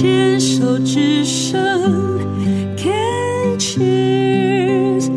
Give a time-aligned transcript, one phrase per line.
[0.00, 1.60] 牵手之声
[2.76, 5.10] ，Can cheers。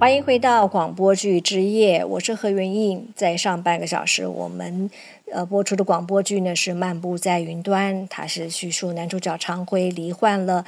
[0.00, 3.08] 欢迎回到广播剧之夜，我是何元印。
[3.14, 4.90] 在上半个小时，我们
[5.32, 10.64] 呃播出的广播剧呢是《漫步在云端》，它是叙述男主角常辉罹患了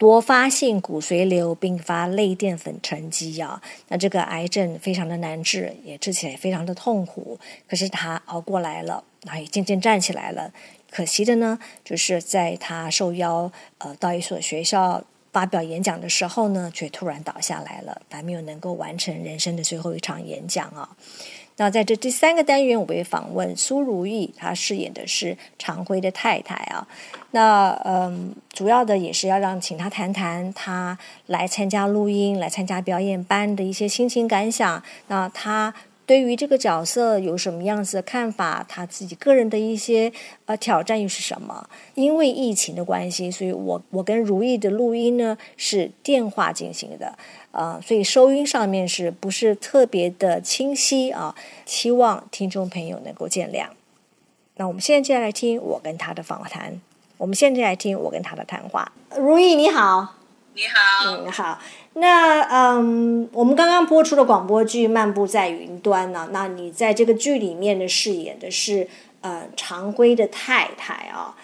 [0.00, 3.60] 多发性骨髓瘤并发类淀粉沉积啊。
[3.88, 7.38] 那这个癌症非常的难治，也治起来非常的痛苦。
[7.68, 10.50] 可是他熬过来了，然后也渐渐站起来了。
[10.90, 15.04] 可惜的呢，就是在他受邀呃到一所学校。
[15.32, 20.90] 发表演讲的时候呢，却突然倒下来了，还没有能够完成人生的最后一场演讲啊。
[21.60, 26.88] 那在这第三个单元，我会访问苏如意，她饰演的是常辉的太太啊。
[27.32, 30.96] 那嗯，主要的也是要让请她谈谈她
[31.26, 34.82] 来参加录音、来参加表演班的一些心情感想。
[35.08, 35.74] 那她。
[36.10, 38.66] 对于这个角色有什么样子的看法？
[38.68, 40.12] 他自己个人的一些
[40.44, 41.70] 呃挑战又是什么？
[41.94, 47.16] 因为疫情的关系，所以我我跟如意的录音呢是电话进行的，
[47.52, 51.32] 啊，所以收音上面是不是特别的清晰啊？
[51.64, 53.66] 希望听众朋友能够见谅。
[54.56, 56.80] 那我们现在接下来听我跟他的访谈。
[57.18, 58.90] 我们现在来听我跟他的谈话。
[59.16, 60.16] 如意你好，
[60.60, 61.58] 你好，嗯好。
[61.94, 66.28] 那嗯，我们刚刚播出的广播剧《漫步在云端》呢？
[66.32, 68.86] 那你在这个剧里面的饰演的是
[69.22, 71.34] 呃常规的太太啊。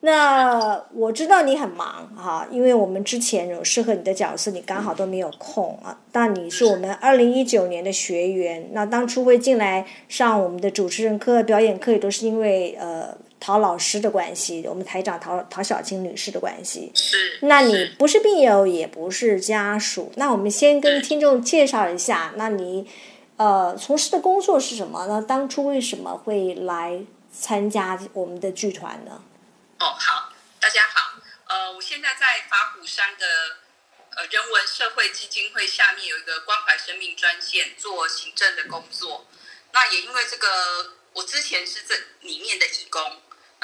[0.00, 5.96] 那我知道你很忙哈，因为我们之前有适合你的角色，你刚好都没有空啊。
[6.10, 13.16] 但你是我们二零一九年的学员，那当初会进来上我们的主持人课、表演课，也都是因为呃。
[13.44, 16.90] 陶老师的关系，我们台长陶陶小青女士的关系。
[16.94, 17.40] 是。
[17.42, 20.10] 那你不是病友，也不是家属。
[20.16, 22.90] 那我们先跟听众介绍一下，那你
[23.36, 25.06] 呃从事的工作是什么？
[25.06, 29.22] 呢当初为什么会来参加我们的剧团呢？
[29.78, 31.20] 哦，好，大家好。
[31.46, 33.26] 呃，我现在在法鼓山的
[34.16, 39.26] 呃人文社会基金会下面有一个关怀生命专线做行政的工作。
[39.74, 40.48] 那也因为这个，
[41.12, 41.94] 我之前是这
[42.26, 43.02] 里面的义工。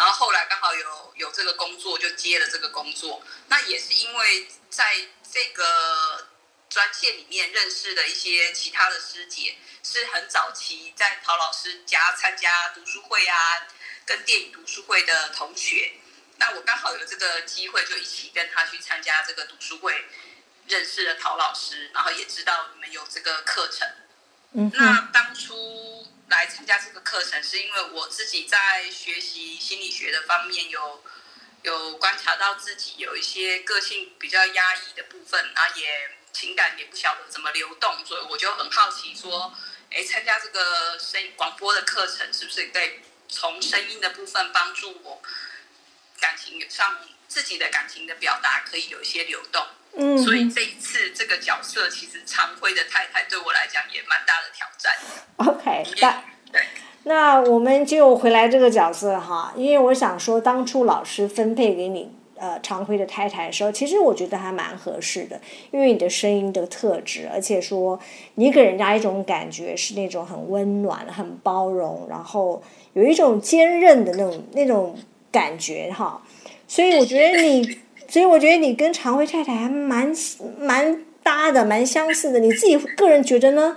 [0.01, 3.23] 然后后来刚好有有这个工作，就接了这个工作。
[3.49, 4.97] 那也是因为在
[5.31, 6.27] 这个
[6.71, 13.69] 专线里面认识的一些其他的师姐，是很早期在陶老师家参加读书会啊，
[14.07, 15.93] 跟电影读书会的同学。
[16.39, 20.03] 那我刚好有这个机会，就一起跟他去参加这个读书会，
[20.67, 23.87] 认识了陶老师，然后也知道你们有这个课程。
[24.55, 25.90] 嗯，那当初。
[26.31, 31.03] 来参加这个课程，是因为我自己在学习心理学的方面有
[31.63, 39.53] 有观察到自己有一些个性比较压抑的部分，啊，也情感也不晓得怎么流动，所以我就很好奇说，
[39.91, 45.21] 哎，参加这个声音广播的课程，是不是可以从声音的部分帮助我
[46.21, 49.67] 感情上自己的感情的表达可以有一些流动？
[49.97, 54.97] 嗯，所以这一次这个角色，其实常辉的太太对我来讲也蛮大的挑战。
[55.81, 56.23] OK，那
[57.05, 67.99] 那我们就回来这个角色哈，因为我想说，当初老师分配给你呃常辉的太太的时候，其实我觉得还蛮合适的，因为你的声音的特质，而且说
[68.35, 72.63] 你给人家一种感觉是那种很温暖、很包容，然后
[72.93, 74.97] 有一种坚韧的那种那种
[75.33, 76.23] 感觉哈，
[76.69, 77.79] 所以我觉得你。
[78.09, 80.13] 所以我觉得你跟常辉太太还蛮
[80.59, 82.41] 蛮搭的，蛮相似的。
[82.41, 83.77] 你自己个人觉得呢？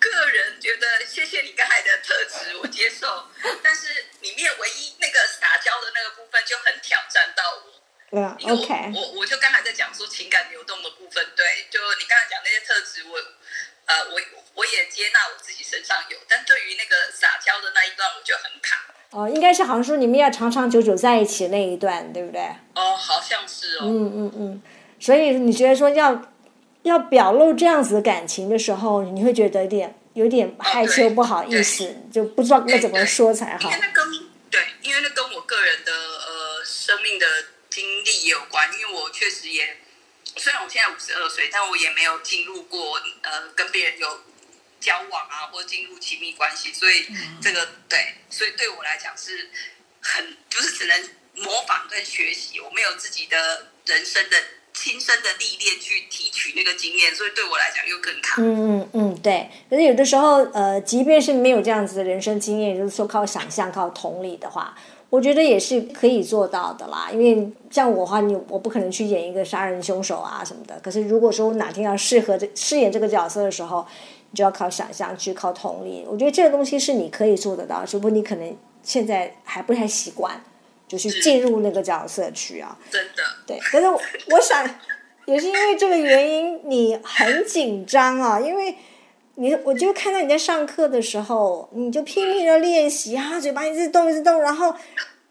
[0.00, 3.26] 个人觉得，谢谢你刚才的特质，我接受。
[3.62, 7.78] 但是里面唯一那个撒娇的那个部分就很挑战到我。
[8.10, 8.92] 嗯，OK。
[8.94, 13.18] 我我就刚才在讲说情感流动的部分，对，就你刚才讲那些特质，我
[13.84, 14.20] 呃，我
[14.54, 18.86] 我也接纳我自己身上有，但对于那个撒娇的那一段，我就很卡。
[19.10, 22.40] 哦，应该是好像说你们要长长久久在一起那一段，对不对？
[22.74, 23.80] 哦，好像是哦。
[23.84, 24.62] 嗯嗯嗯，
[24.98, 26.12] 所以你觉得说要
[26.88, 33.70] 要表露这样子的感情的时候，你会觉得有点有点害羞，不好意思，就不知道该怎么说才好。
[33.70, 34.04] 因为那跟
[34.50, 37.26] 对，因为那跟我个人的呃生命的
[37.70, 38.68] 经历也有关。
[38.72, 39.76] 因为我确实也
[40.36, 44.20] 虽然我现在五十二岁，但我也没有进入过呃跟别人有。
[44.80, 47.04] 交往啊，或进入亲密关系，所以
[47.42, 49.50] 这个对，所以对我来讲是
[50.00, 54.36] 很就是只能模仿跟学习，我没有自己的人生的
[54.78, 58.40] 亲身的历练去提取那个经验，所以对我来讲又更卡。
[58.40, 59.48] 嗯嗯嗯，对。
[59.68, 64.76] 可是有的时候，呃，即便是没有这样子的人生经验，就是说靠想象、靠同理的话，
[65.10, 67.10] 我觉得也是可以做到的啦。
[67.12, 70.78] 因为像我话，你我不可能去演一个杀人凶手啊什么的。
[70.80, 73.84] 可是如果说我哪天要适合这饰演这个角色的时候，
[74.30, 76.06] 你就要靠想象去靠同理。
[76.08, 80.40] 我觉得这个东西是你可以做得到，只不过你可能现在还不太习惯，
[80.88, 82.76] 就去进入那个角色去啊。
[82.90, 84.00] 真的，对，可是我
[84.30, 84.68] 我想
[85.26, 88.74] 也是因为这个原因，你很紧张啊，因为
[89.34, 94.74] 你我就看到你在上课的时候，你就拼命的练习啊，嘴巴一直动一直动，然后。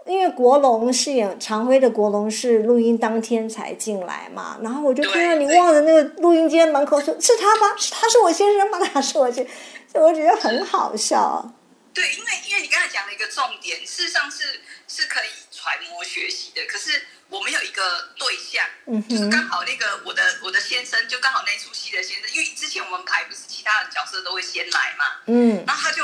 [0.09, 7.75] 因为国龙饰演常辉的国龙是录音当天才进来嘛，然后我就看到你望着那个录音间门口说：“是他吗？
[7.77, 8.79] 是他是我先生吗？
[8.79, 9.45] 他是我先。”
[9.91, 11.53] 所以我觉得很好笑。
[11.93, 15.27] 对，因为因为你刚才讲了一个重点，事实上是是可以
[15.67, 16.65] 揣摩学习的。
[16.65, 26.03] 可是我们有一个对象，嗯就是刚好那个我的我的先生就刚好那出戏的先生，因为之前我们排不是其他的角色都会先来嘛，嗯，然后他就。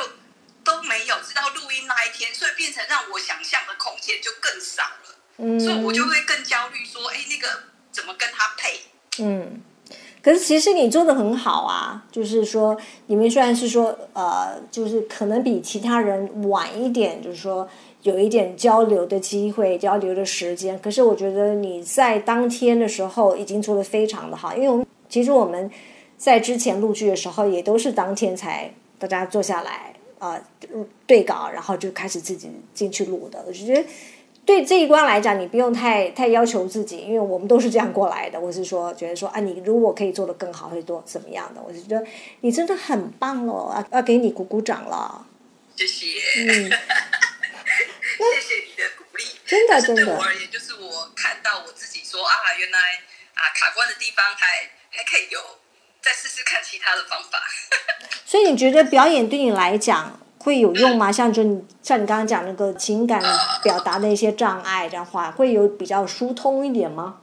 [0.66, 5.16] 都没有知道录音那一天，所以变成让我想象的空间就更少了。
[5.36, 8.80] 嗯，所以我就会更焦虑，说：“哎，那个怎么跟他配？”
[9.20, 9.62] 嗯，
[10.24, 17.70] 可是其实你做的很好啊，就是说你们虽然是说呃，就是可能比其他人晚一点，就是说
[18.04, 25.70] 有一点交流的机会、交流的时间，可是我觉得你在当天的时候已经做的非常的好，因为我们其实我们
[26.18, 29.94] 在之前录剧的时候也都是当天才大家坐下来。
[30.20, 30.40] 呃，
[31.06, 33.44] 对稿，然后就开始自己进去录的。
[33.46, 33.84] 我就觉得，
[34.46, 38.40] 对这一关来讲，你不用太太要求自己，因为我们都是这样过来的。
[38.40, 41.62] 我是说，觉得说啊，你如果可以做得更好，会做怎么样的？
[41.68, 42.06] 我就觉得
[42.40, 45.26] 你真的很棒了，要要给你鼓鼓掌了。
[45.76, 46.08] 谢谢，
[46.38, 46.72] 嗯，
[48.32, 49.26] 谢谢你的鼓励。
[49.46, 50.06] 真的，真的。
[50.06, 52.80] 对我而言，就是我看到我自己说啊，原来
[53.36, 55.60] 啊卡关的地方还还可以有。
[56.02, 57.42] 再试试看其他的方法。
[58.28, 61.10] 所以你觉得表演对你来讲会有用吗？
[61.10, 63.24] 像就你像你刚刚讲那个情感
[63.64, 67.22] 表达的一些障碍的话，会有比较疏通一点吗？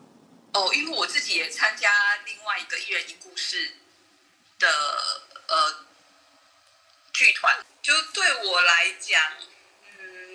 [0.55, 1.91] 哦，因为我自己也参加
[2.25, 3.73] 另外一个一人一故事
[4.59, 4.67] 的
[5.49, 5.85] 呃
[7.13, 9.47] 剧团，就对我来讲，嗯，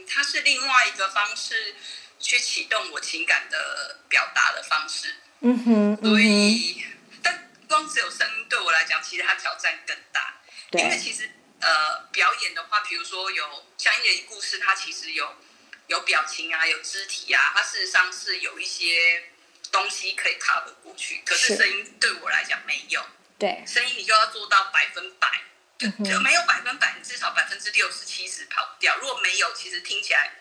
[0.07, 1.75] 它是另外一个方式
[2.19, 5.16] 去启动我情感的表达的方式。
[5.42, 6.86] 嗯哼，所以
[7.22, 7.42] 但。
[7.68, 10.40] 光只有声音对我来讲，其实它挑战更大。
[10.74, 11.28] 因为其实
[11.60, 15.36] 呃，表演的话，比如说有相应的故事，它其实有
[15.88, 19.31] 有表情啊，有肢体啊，它事实上是有一些
[19.72, 21.24] 东西可以 cover 过去。
[21.25, 23.04] 可是声音对我来讲没有。
[23.40, 23.63] 对。
[23.66, 25.28] 声音你就要做到百分百，
[25.77, 28.95] 就就没有百分百，至少百分之六十七十跑不掉。
[29.01, 30.31] 如果没有，其实听起来。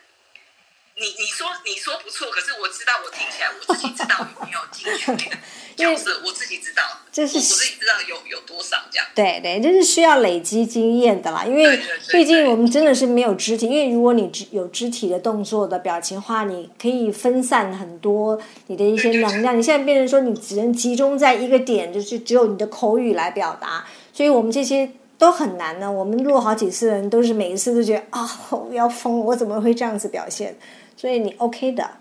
[0.97, 5.37] 你你说你说不错，可是我知道我听起来我自己知道有没有进去那个
[5.75, 9.05] 角色，我自己知道，这是我自己知道有有多少这样。
[9.13, 11.83] 对对，这是需要累积经验的啦，因为
[12.13, 19.59] 毕竟我们真的是没有肢体，因为如果你有肢体的动作的表情话，你可以分散很多你的一些能量。
[19.59, 24.89] 你现在变成说你只能集中在一个点，就是只有你的口语来表达，所以我们这些
[25.19, 25.91] 都很难呢。
[25.91, 30.59] 我们录好几次人都是每一次都觉得啊，我要疯，我怎么会这样子表现？
[30.97, 31.99] 所以你 OK 的，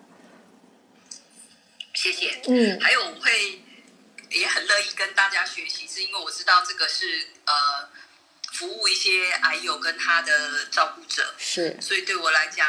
[1.94, 2.42] 谢谢。
[2.48, 3.62] 嗯，还有我会
[4.30, 7.06] 也很乐意跟大家学习，是因为我知道这个是
[7.46, 7.54] 呃
[8.52, 11.78] 服务一些癌友跟他的照顾者，是。
[11.82, 12.68] 所以对我来讲，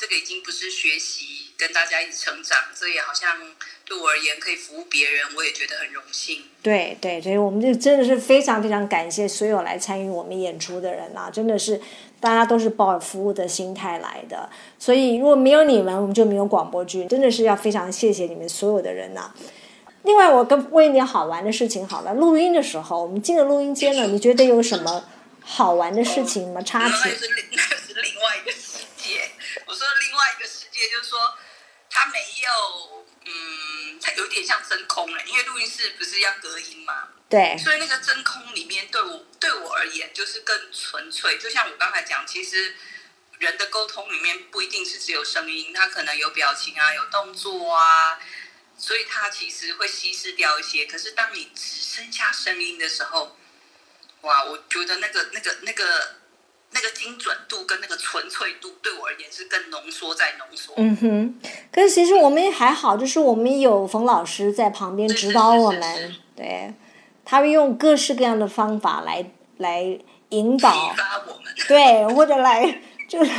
[0.00, 3.36] 这个已经不是学习，跟大家一起成长，这也好像
[3.84, 6.44] 对我而言可以服务别人，我也觉得很荣幸。
[6.62, 11.80] 对对，所以我们就真的是非常非常感谢所有来参与我们演出的人啊，真的是。
[12.20, 14.46] 大家都是抱着服务的心态来的，
[14.78, 17.06] 所以如果没有你们，我们就没有广播剧。
[17.06, 19.32] 真的是要非常谢谢你们所有的人呐。
[20.02, 22.12] 另外，我跟问一点好玩的事情好了。
[22.12, 25.02] 录音的时候，我们进了录音间了，你觉得有什么
[25.40, 26.60] 好玩的事情吗？
[26.60, 26.94] 插曲？
[27.56, 28.52] 那是另外一个
[30.80, 31.38] 外一个世界，就是说
[31.88, 37.08] 它没有，嗯，它有点像真空了，因为录音室不是要隔音吗？
[37.28, 37.56] 对。
[37.58, 39.26] 所以那个真空里面对我。
[39.40, 41.38] 对我而言，就是更纯粹。
[41.38, 42.76] 就像我刚才讲，其实
[43.38, 48.20] 人的沟通里面不一定是只有声音，它可能有表情啊，有动作啊，
[48.76, 50.84] 所以它其实会稀释掉一些。
[50.84, 53.38] 可是当你只剩下声音的时候，
[54.20, 56.19] 哇，我觉得那个、那个、那个、
[56.72, 60.74] 那个精准度跟那个纯粹度，对我而言是更浓缩再浓缩。
[60.76, 61.40] 嗯哼，
[61.72, 66.74] 可是其实我们也还好，就是我们有冯老师在旁边指导我们，对。
[67.22, 69.24] 他会用各式各样的方法来
[69.58, 69.98] 来
[70.30, 70.92] 引导，
[71.68, 73.30] 对，或者来就是，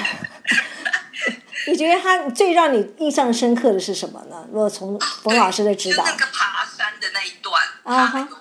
[1.68, 4.48] 你觉得他最让你印象深刻的是什么呢？
[4.50, 8.41] 如果从冯老师的指导，那个爬山的那一段，他有跟我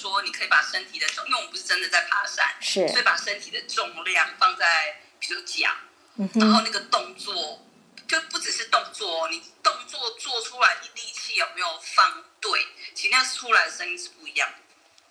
[0.00, 5.68] 说，你可以把身体的重，因为我们不是真的在爬山，是，所以把身体的重量放在，比如脚，
[6.34, 7.66] 然后那个动作
[8.08, 12.66] 就不只是动作，你动作做出来，你力气有没有放对？
[12.94, 14.48] 其实那出来的声音是不一样。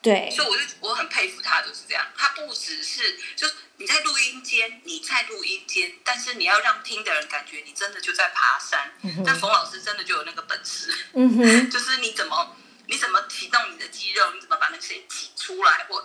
[0.01, 2.07] 对，所以我就我很佩服他，就是这样。
[2.17, 8.93] 他不只是就是你在录音间，你在录音间，但是你要让听的人感觉你真的就在爬山。
[9.25, 12.55] 但冯老师真的就有那个本事，嗯哼， 就是你怎么
[12.89, 15.97] 你怎么启动你的肌肉，你怎么把那个声音挤出来，或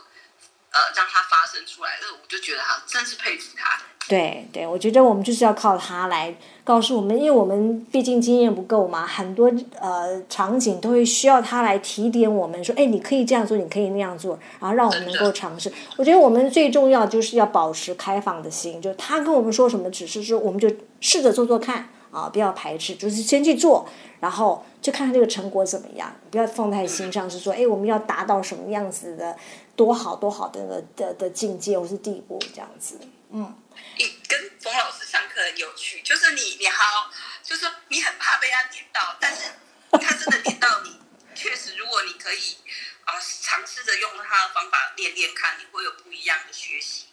[0.70, 3.80] 呃让它发生出来，那我就觉得他真是佩服他。
[4.06, 9.50] 对对，我觉得我们就是要靠他来告诉我们，因为我们毕竟经验不够嘛，很多
[9.80, 15.72] 呃场景都会需要他来提点我们，说，哎，你可以这样做，你可以那样做，然后让我们能够尝试。
[15.96, 23.88] 我觉得我们最重要就是要保持开放的心，就他跟我们说什么指示，说我们就试着做做看啊，不要排斥，就是先去做，
[24.20, 29.34] 然后就看看这个成果怎么样，不要放在心上，是说，哎，我们要达到什么样子的
[29.74, 33.00] 多好多好的那个的的境界或是地步这样子，
[33.30, 33.56] 嗯。
[33.96, 37.10] 你跟冯老师上课很有趣，就是你你好，
[37.42, 39.44] 就是说你很怕被他点到，但是
[39.90, 41.00] 他真的点到你，
[41.34, 42.58] 确实，如果你可以
[43.04, 47.06] 啊尝试着用他的方法练练看，你会有不一样的学习，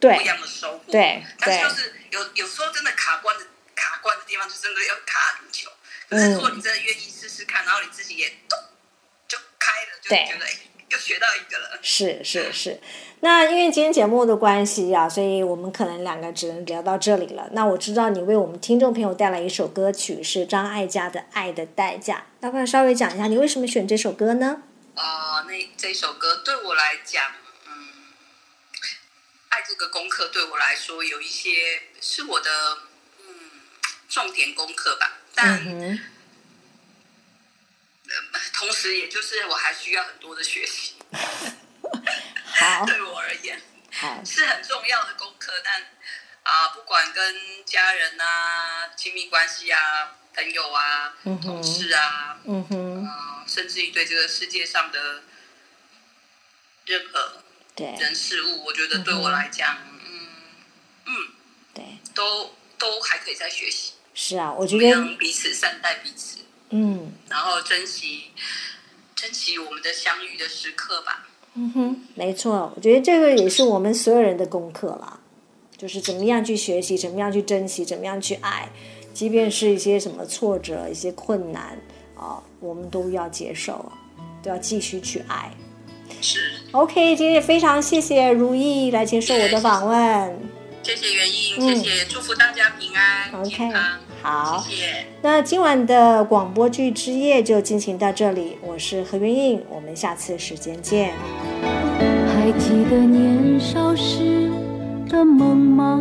[0.00, 5.70] 对，不一样的收获，对，但是就是有有时候真的卡关的卡关的地方，就真的要卡很久。
[6.12, 8.58] 可是如果你真的愿意试试看，然后你自己也咚
[9.26, 10.58] 就开了，就觉得哎，
[10.90, 11.78] 又学到一个了。
[11.80, 12.78] 是是是。
[13.20, 17.48] 那因为今天节目的关系啊，所以我们可能两个只能聊到这里了。
[17.52, 24.64] 那我知道你为我们听众朋友带来一首歌曲是张艾嘉的《爱的代价》，要不要稍微讲一下你为什么选这首歌呢？
[24.94, 27.32] 啊，那这首歌对我来讲，
[27.66, 27.88] 嗯，
[29.48, 31.50] 爱这个功课对我来说有一些
[32.00, 32.50] 是我的
[33.20, 33.24] 嗯
[34.08, 35.58] 重点功课吧，但
[38.54, 40.94] 同时也就是我还需要很多的学习。
[42.86, 43.60] 对我而言，
[44.24, 45.52] 是很重要的功课。
[45.64, 45.82] 但
[46.42, 53.08] 啊，不管跟家人啊、亲密关系啊、朋友啊、同事啊，嗯哼，
[53.48, 55.22] 甚至于对这个世界上的
[56.86, 57.42] 任何
[57.76, 60.28] 人事物，我觉得对我来讲，嗯
[61.06, 61.28] 嗯，
[61.74, 63.94] 对，都都还可以再学习。
[64.14, 66.40] 是啊，我觉得彼此善待彼此，
[66.70, 68.24] 嗯，然后珍惜
[69.14, 71.26] 珍惜我们的相遇的时刻吧。
[71.54, 75.20] 嗯哼，没错，我觉得这个也是我们所有人的功课啦，
[75.76, 78.70] 就是怎么样去学习，怎么样去珍惜，怎么样去爱，
[79.12, 81.78] 即便是一些什么挫折、一些困难
[82.16, 83.90] 啊，我们都要接受，
[84.42, 85.50] 都要继续去爱。
[86.20, 86.52] 是。
[86.72, 90.51] OK，今天也非常谢谢如意来接受我的访问。
[90.82, 93.72] 谢谢袁英，谢谢，祝福大家平安，OK，
[94.20, 95.06] 好，谢谢。
[95.22, 101.14] 那今晚的广播剧之夜就进行到这里，我是何元英，我们下次时间见。
[102.34, 104.50] 还记得年少时
[105.08, 106.00] 的梦吗？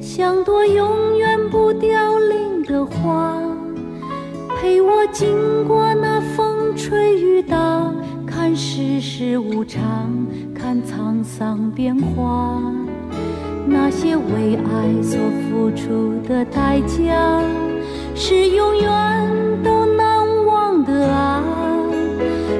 [0.00, 3.36] 像朵永远不凋零的花，
[4.60, 7.92] 陪我经过那风吹雨打，
[8.24, 10.24] 看世事无常，
[10.54, 12.62] 看沧桑变化。
[13.66, 17.42] 那些为爱所付出的代价，
[18.14, 19.28] 是永远
[19.62, 21.42] 都难忘的啊！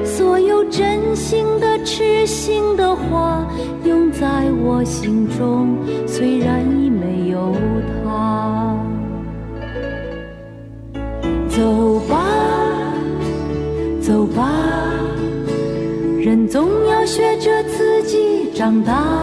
[0.03, 3.45] 所有真心的、痴心的话，
[3.83, 7.53] 永在我心中，虽然已没有
[8.03, 8.77] 他。
[11.49, 12.25] 走吧，
[14.01, 14.49] 走吧，
[16.19, 19.22] 人总要学着自己长大。